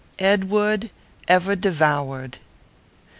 [0.17, 0.89] EDWARD
[1.27, 2.39] EVERDEVOURED.